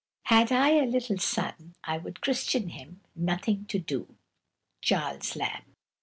[0.23, 4.07] "Had I a little son, I would christen him NOTHING TO DO."
[4.81, 5.65] CHARLES LAMB.